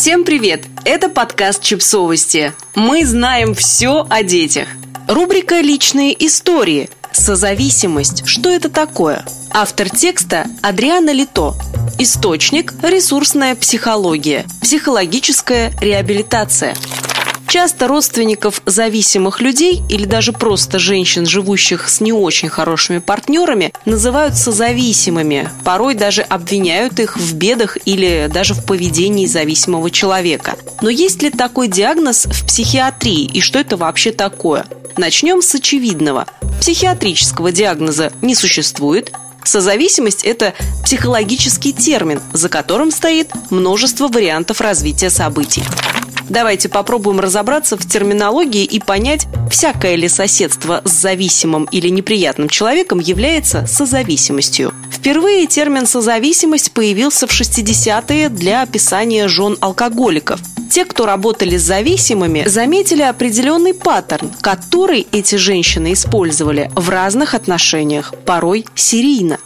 Всем 0.00 0.24
привет! 0.24 0.64
Это 0.86 1.10
подкаст 1.10 1.62
«Чипсовости». 1.62 2.54
Мы 2.74 3.04
знаем 3.04 3.54
все 3.54 4.06
о 4.08 4.22
детях. 4.22 4.66
Рубрика 5.06 5.60
«Личные 5.60 6.16
истории». 6.24 6.88
Созависимость. 7.12 8.26
Что 8.26 8.48
это 8.48 8.70
такое? 8.70 9.26
Автор 9.50 9.90
текста 9.90 10.46
Адриана 10.62 11.12
Лито. 11.12 11.54
Источник– 11.98 12.72
ресурсная 12.82 13.54
психология, 13.54 14.46
психологическая 14.62 15.70
реабилитация– 15.82 16.74
Часто 17.50 17.88
родственников 17.88 18.62
зависимых 18.64 19.40
людей 19.40 19.82
или 19.88 20.04
даже 20.04 20.32
просто 20.32 20.78
женщин, 20.78 21.26
живущих 21.26 21.88
с 21.88 22.00
не 22.00 22.12
очень 22.12 22.48
хорошими 22.48 22.98
партнерами, 22.98 23.72
называют 23.84 24.36
созависимыми. 24.36 25.50
Порой 25.64 25.96
даже 25.96 26.22
обвиняют 26.22 27.00
их 27.00 27.16
в 27.16 27.34
бедах 27.34 27.76
или 27.86 28.30
даже 28.32 28.54
в 28.54 28.64
поведении 28.64 29.26
зависимого 29.26 29.90
человека. 29.90 30.54
Но 30.80 30.90
есть 30.90 31.24
ли 31.24 31.30
такой 31.30 31.66
диагноз 31.66 32.26
в 32.26 32.46
психиатрии 32.46 33.24
и 33.24 33.40
что 33.40 33.58
это 33.58 33.76
вообще 33.76 34.12
такое? 34.12 34.64
Начнем 34.96 35.42
с 35.42 35.52
очевидного. 35.52 36.26
Психиатрического 36.60 37.50
диагноза 37.50 38.12
не 38.22 38.36
существует, 38.36 39.12
Созависимость– 39.42 40.22
это 40.24 40.52
психологический 40.84 41.72
термин, 41.72 42.20
за 42.34 42.50
которым 42.50 42.90
стоит 42.90 43.30
множество 43.50 44.06
вариантов 44.06 44.60
развития 44.60 45.08
событий. 45.08 45.64
Давайте 46.30 46.68
попробуем 46.68 47.18
разобраться 47.18 47.76
в 47.76 47.84
терминологии 47.86 48.64
и 48.64 48.78
понять, 48.78 49.26
всякое 49.50 49.96
ли 49.96 50.08
соседство 50.08 50.80
с 50.84 50.92
зависимым 50.92 51.64
или 51.72 51.88
неприятным 51.88 52.48
человеком 52.48 53.00
является 53.00 53.66
созависимостью. 53.66 54.72
Впервые 54.92 55.48
термин 55.48 55.86
«созависимость» 55.86 56.70
появился 56.70 57.26
в 57.26 57.32
60-е 57.32 58.28
для 58.28 58.62
описания 58.62 59.26
жен 59.26 59.56
алкоголиков. 59.60 60.40
Те, 60.70 60.84
кто 60.84 61.04
работали 61.04 61.56
с 61.56 61.62
зависимыми, 61.62 62.44
заметили 62.46 63.02
определенный 63.02 63.74
паттерн, 63.74 64.30
который 64.40 65.08
эти 65.10 65.34
женщины 65.34 65.94
использовали 65.94 66.70
в 66.76 66.90
разных 66.90 67.34
отношениях, 67.34 68.14
порой 68.24 68.64
серийно. 68.76 69.38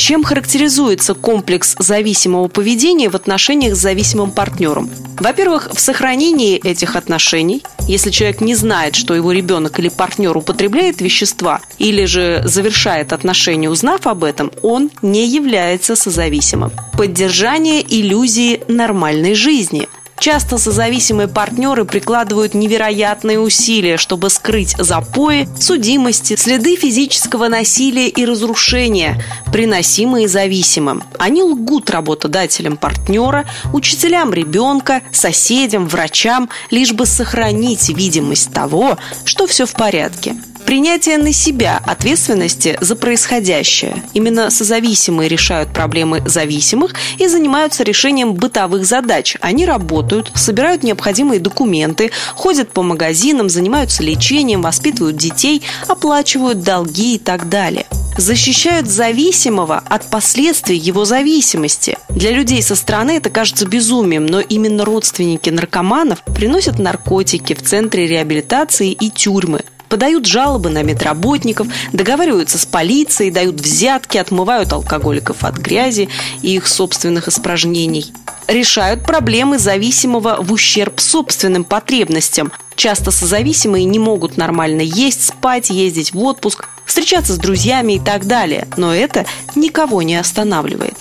Чем 0.00 0.24
характеризуется 0.24 1.12
комплекс 1.12 1.76
зависимого 1.78 2.48
поведения 2.48 3.10
в 3.10 3.14
отношениях 3.14 3.76
с 3.76 3.80
зависимым 3.80 4.30
партнером? 4.30 4.90
Во-первых, 5.18 5.68
в 5.74 5.78
сохранении 5.78 6.56
этих 6.56 6.96
отношений, 6.96 7.62
если 7.86 8.10
человек 8.10 8.40
не 8.40 8.54
знает, 8.54 8.94
что 8.94 9.14
его 9.14 9.30
ребенок 9.30 9.78
или 9.78 9.90
партнер 9.90 10.34
употребляет 10.34 11.02
вещества, 11.02 11.60
или 11.76 12.06
же 12.06 12.40
завершает 12.46 13.12
отношения, 13.12 13.68
узнав 13.68 14.06
об 14.06 14.24
этом, 14.24 14.50
он 14.62 14.90
не 15.02 15.28
является 15.28 15.94
созависимым. 15.96 16.72
Поддержание 16.94 17.84
иллюзии 17.86 18.62
нормальной 18.68 19.34
жизни– 19.34 19.86
Часто 20.20 20.58
созависимые 20.58 21.28
партнеры 21.28 21.86
прикладывают 21.86 22.52
невероятные 22.52 23.40
усилия, 23.40 23.96
чтобы 23.96 24.28
скрыть 24.28 24.76
запои, 24.78 25.48
судимости, 25.58 26.36
следы 26.36 26.76
физического 26.76 27.48
насилия 27.48 28.06
и 28.06 28.26
разрушения, 28.26 29.24
приносимые 29.50 30.28
зависимым. 30.28 31.02
Они 31.18 31.42
лгут 31.42 31.88
работодателям 31.88 32.76
партнера, 32.76 33.46
учителям 33.72 34.34
ребенка, 34.34 35.00
соседям, 35.10 35.88
врачам, 35.88 36.50
лишь 36.70 36.92
бы 36.92 37.06
сохранить 37.06 37.88
видимость 37.88 38.52
того, 38.52 38.98
что 39.24 39.46
все 39.46 39.64
в 39.64 39.72
порядке. 39.72 40.36
Принятие 40.70 41.18
на 41.18 41.32
себя 41.32 41.82
ответственности 41.84 42.78
за 42.80 42.94
происходящее. 42.94 44.04
Именно 44.14 44.50
созависимые 44.50 45.28
решают 45.28 45.72
проблемы 45.72 46.22
зависимых 46.24 46.94
и 47.18 47.26
занимаются 47.26 47.82
решением 47.82 48.34
бытовых 48.34 48.86
задач. 48.86 49.36
Они 49.40 49.66
работают, 49.66 50.30
собирают 50.36 50.84
необходимые 50.84 51.40
документы, 51.40 52.12
ходят 52.36 52.70
по 52.70 52.84
магазинам, 52.84 53.48
занимаются 53.48 54.04
лечением, 54.04 54.62
воспитывают 54.62 55.16
детей, 55.16 55.60
оплачивают 55.88 56.62
долги 56.62 57.16
и 57.16 57.18
так 57.18 57.48
далее 57.48 57.86
защищают 58.16 58.86
зависимого 58.86 59.82
от 59.88 60.10
последствий 60.10 60.76
его 60.76 61.06
зависимости. 61.06 61.96
Для 62.10 62.32
людей 62.32 62.62
со 62.62 62.76
стороны 62.76 63.12
это 63.12 63.30
кажется 63.30 63.66
безумием, 63.66 64.26
но 64.26 64.40
именно 64.40 64.84
родственники 64.84 65.48
наркоманов 65.48 66.22
приносят 66.34 66.78
наркотики 66.78 67.54
в 67.54 67.62
центре 67.62 68.06
реабилитации 68.06 68.92
и 68.92 69.08
тюрьмы 69.10 69.62
подают 69.90 70.24
жалобы 70.24 70.70
на 70.70 70.82
медработников, 70.82 71.66
договариваются 71.92 72.56
с 72.56 72.64
полицией, 72.64 73.30
дают 73.30 73.60
взятки, 73.60 74.16
отмывают 74.16 74.72
алкоголиков 74.72 75.44
от 75.44 75.58
грязи 75.58 76.08
и 76.40 76.54
их 76.54 76.66
собственных 76.66 77.28
испражнений. 77.28 78.12
Решают 78.46 79.04
проблемы 79.04 79.58
зависимого 79.58 80.38
в 80.40 80.52
ущерб 80.52 81.00
собственным 81.00 81.64
потребностям. 81.64 82.52
Часто 82.74 83.10
созависимые 83.10 83.84
не 83.84 83.98
могут 83.98 84.36
нормально 84.36 84.80
есть, 84.80 85.26
спать, 85.26 85.70
ездить 85.70 86.14
в 86.14 86.18
отпуск, 86.18 86.68
встречаться 86.86 87.34
с 87.34 87.38
друзьями 87.38 87.94
и 87.94 88.00
так 88.00 88.26
далее. 88.26 88.66
Но 88.76 88.94
это 88.94 89.26
никого 89.54 90.02
не 90.02 90.16
останавливает. 90.16 90.94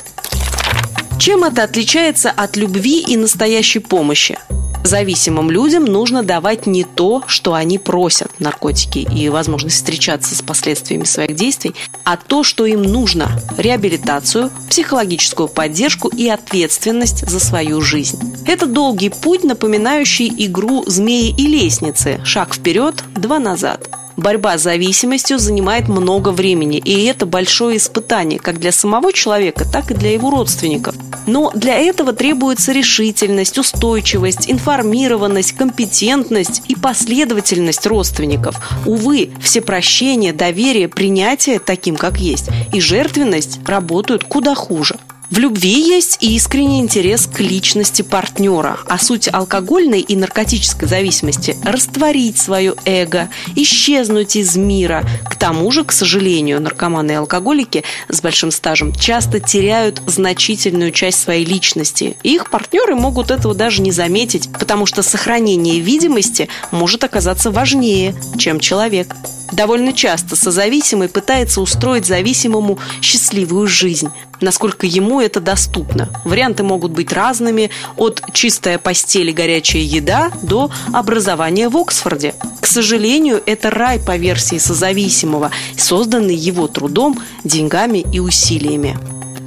Чем 1.20 1.44
это 1.44 1.64
отличается 1.64 2.32
от 2.32 2.56
любви 2.58 3.02
и 3.02 3.18
настоящей 3.18 3.80
помощи? 3.80 4.38
Зависимым 4.84 5.52
людям 5.52 5.86
нужно 5.86 6.24
давать 6.24 6.66
не 6.66 6.84
то, 6.84 7.24
что 7.28 7.54
они 7.54 7.78
просят, 7.78 8.32
наркотики 8.40 9.00
и 9.00 9.30
возможность 9.30 9.76
встречаться 9.76 10.36
с 10.36 10.42
последствиями 10.42 11.04
своих 11.04 11.36
действий, 11.36 11.76
а 12.04 12.18
то, 12.18 12.44
что 12.44 12.66
им 12.66 12.84
нужно– 12.84 13.30
реабилитацию, 13.58 14.52
психологическую 14.70 15.48
поддержку 15.48 16.08
и 16.10 16.28
ответственность 16.28 17.28
за 17.28 17.40
свою 17.40 17.82
жизнь. 17.82 18.20
Это 18.46 18.66
долгий 18.66 19.10
путь, 19.10 19.44
напоминающий 19.44 20.34
игру 20.46 20.84
«Змеи 20.88 21.34
и 21.38 21.48
лестницы»– 21.48 22.20
шаг 22.24 22.56
вперед, 22.56 23.04
два 23.16 23.40
назад– 23.40 23.90
Борьба 24.20 24.58
с 24.58 24.64
зависимостью 24.64 25.40
занимает 25.40 25.88
много 25.88 26.30
времени, 26.30 26.78
и 26.78 27.06
это 27.06 27.26
большое 27.26 27.78
испытание 27.78 28.38
как 28.38 28.60
для 28.60 28.74
самого 28.74 29.14
человека, 29.14 29.64
так 29.64 29.92
и 29.92 29.94
для 29.94 30.12
его 30.12 30.30
родственников. 30.30 30.94
Но 31.26 31.52
для 31.56 31.78
этого 31.78 32.12
требуется 32.12 32.74
решительность, 32.74 33.58
устойчивость, 33.58 34.52
информированность, 34.52 35.54
компетентность 35.54 36.64
и 36.68 36.76
последовательность 36.76 37.88
родственников. 37.88 38.58
Увы, 38.86 39.30
все 39.42 39.62
прощения, 39.62 40.34
доверие, 40.34 40.90
принятие 40.90 41.60
таким, 41.60 41.96
как 41.96 42.20
есть, 42.20 42.50
и 42.74 42.82
жертвенность 42.82 43.62
работают 43.66 44.26
куда 44.26 44.54
хуже. 44.54 44.98
В 45.30 45.38
любви 45.38 45.80
есть 45.80 46.18
и 46.22 46.36
искренний 46.36 46.80
интерес 46.80 47.28
к 47.28 47.40
личности 47.40 48.02
партнера, 48.02 48.80
а 48.88 48.98
суть 48.98 49.30
алкогольной 49.32 50.02
и 50.02 50.16
наркотической 50.16 50.88
зависимости– 50.88 51.56
растворить 51.64 52.40
свое 52.40 52.74
эго, 52.86 53.30
исчезнуть 53.56 54.36
из 54.36 54.56
мира. 54.56 55.04
К 55.30 55.36
тому 55.36 55.70
же, 55.72 55.84
к 55.84 55.92
сожалению, 55.92 56.60
наркоманы 56.60 57.12
и 57.12 57.16
алкоголики 57.16 57.84
с 58.10 58.22
большим 58.22 58.50
стажем 58.50 58.94
часто 58.94 59.40
теряют 59.40 60.02
значительную 60.08 60.92
часть 60.92 61.22
своей 61.22 61.46
личности. 61.46 62.18
И 62.24 62.34
их 62.34 62.50
партнеры 62.50 62.96
могут 62.96 63.30
этого 63.30 63.54
даже 63.54 63.84
не 63.84 63.92
заметить, 63.92 64.50
потому 64.52 64.88
что 64.88 65.04
сохранение 65.04 65.80
видимости 65.80 66.50
может 66.72 67.04
оказаться 67.04 67.52
важнее, 67.52 68.16
чем 68.38 68.60
человек. 68.60 69.16
Довольно 69.52 69.94
часто 69.94 70.36
созависимый 70.36 71.10
пытается 71.10 71.62
устроить 71.62 72.06
зависимому 72.06 72.80
счастливую 73.02 73.68
жизнь, 73.68 74.10
насколько 74.42 74.86
ему 74.86 75.20
это 75.22 75.40
доступно. 75.40 76.10
Варианты 76.26 76.64
могут 76.64 76.92
быть 76.92 77.12
разными, 77.12 77.70
от 77.98 78.22
чистая 78.34 78.78
постель 78.78 79.30
и 79.30 79.34
горячая 79.34 79.82
еда 79.82 80.32
до 80.42 80.72
образования 80.94 81.70
в 81.70 81.78
Оксфорде. 81.78 82.36
К 82.62 82.66
сожалению, 82.66 83.42
это 83.46 83.70
рай 83.70 84.00
по 84.00 84.16
версии 84.18 84.58
созависимого, 84.58 85.52
созданный 85.78 86.36
его 86.36 86.68
трудом, 86.68 87.20
деньгами 87.44 88.06
и 88.12 88.20
усилиями. 88.20 88.98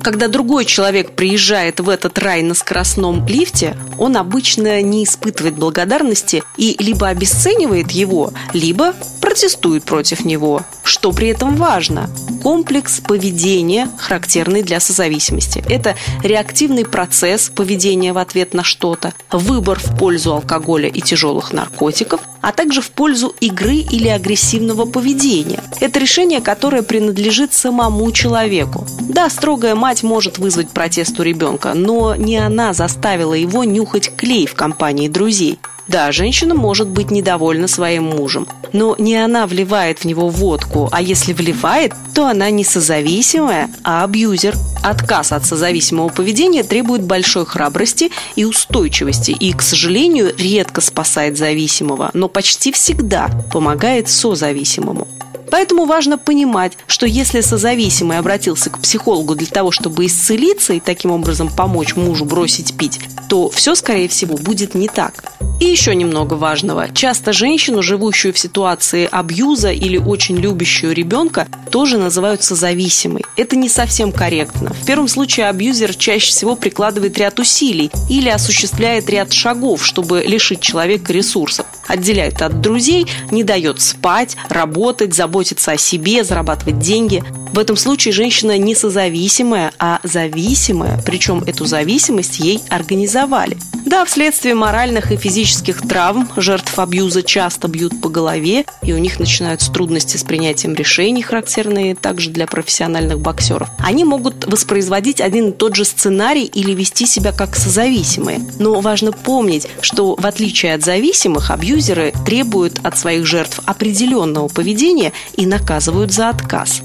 Когда 0.03 0.27
другой 0.27 0.65
человек 0.65 1.13
приезжает 1.13 1.79
в 1.79 1.89
этот 1.89 2.19
рай 2.19 2.43
на 2.43 2.55
скоростном 2.55 3.25
лифте, 3.29 3.77
он 3.99 4.17
обычно 4.17 4.83
не 4.83 5.05
испытывает 5.05 5.55
благодарности 5.55 6.43
и 6.57 6.75
либо 6.81 7.07
обесценивает 7.07 7.93
его, 7.93 8.33
либо 8.53 8.95
протестует 9.33 9.85
против 9.85 10.27
него. 10.27 10.63
Что 10.85 11.11
при 11.11 11.29
этом 11.29 11.57
важно? 11.57 12.11
Комплекс 12.43 13.01
поведения, 13.01 13.89
характерный 13.97 14.63
для 14.63 14.79
созависимости. 14.79 15.65
Это 15.71 15.97
реактивный 16.23 16.85
процесс 16.85 17.49
поведения 17.49 18.13
в 18.13 18.19
ответ 18.19 18.53
на 18.53 18.63
что-то, 18.63 19.15
выбор 19.31 19.79
в 19.79 19.97
пользу 19.97 20.35
алкоголя 20.35 20.91
и 20.91 21.01
тяжелых 21.01 21.55
наркотиков, 21.55 22.21
а 22.43 22.53
также 22.53 22.83
в 22.83 22.91
пользу 22.91 23.35
игры 23.41 23.77
или 23.77 24.09
агрессивного 24.09 24.85
поведения. 24.85 25.63
Это 25.81 25.99
решение, 25.99 26.41
которое 26.41 26.83
принадлежит 26.83 27.55
самому 27.55 28.11
человеку. 28.13 28.87
Да, 29.01 29.31
строгая 29.31 29.75
мать 29.75 30.03
может 30.03 30.39
вызвать 30.39 30.69
протест 30.71 31.19
у 31.19 31.23
ребенка, 31.23 31.73
но 31.75 32.15
не 32.15 32.37
она 32.37 32.75
заставила 32.75 33.35
его 33.35 33.65
нюхать 33.65 34.15
клей 34.17 34.47
в 34.47 34.55
компании 34.55 35.09
друзей. 35.09 35.59
Да, 35.89 36.13
женщина 36.13 36.55
может 36.55 36.89
быть 36.89 37.11
недовольна 37.11 37.67
своим 37.67 38.05
мужем, 38.05 38.47
но 38.73 38.95
не 38.99 39.17
она 39.17 39.47
вливает 39.47 40.01
в 40.01 40.05
него 40.05 40.29
водку, 40.29 40.89
а 40.93 41.03
если 41.03 41.33
вливает, 41.33 41.93
то 42.15 42.27
она 42.27 42.51
не 42.51 42.65
созависимая, 42.65 43.69
а 43.83 44.05
абьюзер. 44.05 44.55
Отказ 44.83 45.33
от 45.33 45.45
созависимого 45.45 46.09
поведения 46.09 46.63
требует 46.63 47.03
большой 47.03 47.47
храбрости 47.47 48.11
и 48.37 48.45
устойчивости 48.45 49.33
и, 49.33 49.53
к 49.53 49.63
сожалению, 49.63 50.35
редко 50.37 50.81
спасает 50.81 51.37
зависимого, 51.37 52.11
но 52.15 52.29
почти 52.33 52.73
всегда 52.73 53.31
помогает 53.53 54.09
созависимому. 54.09 55.07
Поэтому 55.53 55.85
важно 55.85 56.17
понимать, 56.17 56.79
что 56.87 57.05
если 57.05 57.43
созависимый 57.43 58.17
обратился 58.17 58.71
к 58.71 58.79
психологу 58.79 59.35
для 59.35 59.47
того, 59.47 59.71
чтобы 59.71 60.07
исцелиться 60.07 60.73
и 60.73 60.81
таким 60.81 61.11
образом 61.11 61.51
помочь 61.55 61.95
мужу 61.95 62.25
бросить 62.25 62.75
пить, 62.79 62.99
то 63.29 63.51
все, 63.51 63.75
скорее 63.75 64.09
всего, 64.09 64.39
будет 64.39 64.75
не 64.75 64.89
так. 64.89 65.25
И 65.61 65.67
еще 65.67 65.95
немного 65.95 66.35
важного. 66.35 66.89
Часто 66.95 67.35
женщину, 67.35 67.83
живущую 67.83 68.33
в 68.33 68.39
ситуации 68.39 69.07
абьюза 69.13 69.71
или 69.71 69.99
очень 69.99 70.37
любящую 70.37 70.95
ребенка, 70.95 71.47
тоже 71.71 71.99
называют 71.99 72.43
созависимой. 72.43 73.25
Это 73.37 73.55
не 73.55 73.69
совсем 73.69 74.11
корректно. 74.11 74.73
В 74.73 74.87
первом 74.87 75.07
случае 75.07 75.51
абьюзер 75.51 75.95
чаще 75.95 76.31
всего 76.31 76.57
прикладывает 76.57 77.19
ряд 77.19 77.39
усилий 77.39 77.91
или 78.09 78.31
осуществляет 78.31 79.11
ряд 79.11 79.35
шагов, 79.35 79.85
чтобы 79.85 80.23
лишить 80.27 80.61
человека 80.61 81.13
ресурсов. 81.13 81.67
Отделяет 81.93 82.41
от 82.41 82.63
друзей, 82.63 83.07
не 83.31 83.45
дает 83.45 83.83
спать, 83.83 84.39
работать, 84.49 85.13
заботиться 85.13 85.73
о 85.73 85.77
себе, 85.77 86.25
зарабатывать 86.25 86.79
деньги. 86.79 87.23
В 87.53 87.59
этом 87.59 87.77
случае 87.77 88.13
женщина 88.13 88.57
не 88.57 88.75
созависимая, 88.75 89.73
а 89.79 90.01
зависимая, 90.03 90.99
причем 91.05 91.45
эту 91.47 91.67
зависимость 91.67 92.39
ей 92.39 92.63
организовали. 92.71 93.59
Да, 93.85 94.07
вследствие 94.07 94.55
моральных 94.55 95.13
и 95.13 95.17
физических 95.17 95.83
травм 95.83 96.27
жертв 96.37 96.79
абьюза 96.79 97.23
часто 97.23 97.69
бьют 97.69 98.01
по 98.01 98.09
голове, 98.09 98.65
и 98.83 98.95
у 98.95 98.99
них 98.99 99.21
начинаются 99.21 99.71
трудности 99.71 100.17
с 100.17 100.23
принятием 100.23 100.73
решений, 100.75 101.21
характерные 101.21 101.95
также 101.95 102.31
для 102.31 102.47
профессиональных 102.47 103.21
боксеров. 103.21 103.69
Они 103.79 104.05
могут 104.05 104.47
воспроизводить 104.47 105.21
один 105.21 105.49
и 105.49 105.53
тот 105.53 105.77
же 105.77 105.85
сценарий 105.85 106.45
или 106.45 106.73
вести 106.73 107.07
себя 107.07 107.33
как 107.33 107.55
созависимые. 107.55 108.41
Но 108.59 108.81
важно 108.81 109.13
помнить, 109.13 109.69
что 109.83 110.15
в 110.15 110.25
отличие 110.25 110.75
от 110.75 110.83
зависимых, 110.83 111.51
абьюзеры 111.51 112.15
требуют 112.25 112.79
от 112.83 112.97
своих 112.97 113.27
жертв 113.27 113.61
определенного 113.67 114.49
поведения 114.49 115.13
и 115.37 115.45
наказывают 115.45 116.13
за 116.13 116.31
отказ. 116.31 116.81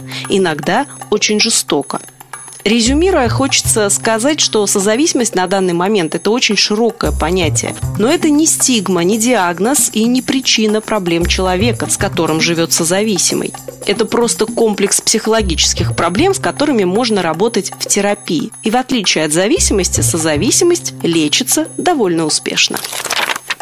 Иногда 0.57 0.87
очень 1.11 1.39
жестоко. 1.39 2.01
Резюмируя, 2.63 3.29
хочется 3.29 3.89
сказать, 3.89 4.39
что 4.39 4.65
созависимость 4.65 5.35
на 5.35 5.45
данный 5.45 5.73
момент– 5.73 6.15
это 6.15 6.31
очень 6.31 6.57
широкое 6.57 7.11
понятие. 7.11 7.75
Но 7.99 8.09
это 8.09 8.29
не 8.29 8.47
стигма, 8.47 9.03
не 9.03 9.19
диагноз 9.19 9.91
и 9.93 10.03
не 10.05 10.23
причина 10.23 10.81
проблем 10.81 11.27
человека, 11.27 11.87
с 11.89 11.95
которым 11.95 12.41
живет 12.41 12.73
созависимый. 12.73 13.53
Это 13.85 14.05
просто 14.05 14.47
комплекс 14.47 14.99
психологических 14.99 15.95
проблем, 15.95 16.33
с 16.33 16.39
которыми 16.39 16.85
можно 16.85 17.21
работать 17.21 17.71
в 17.79 17.85
терапии. 17.85 18.51
И 18.63 18.71
в 18.71 18.75
отличие 18.75 19.25
от 19.25 19.31
зависимости, 19.31 20.01
созависимость 20.01 20.93
лечится 21.03 21.67
довольно 21.77 22.25
успешно. 22.25 22.77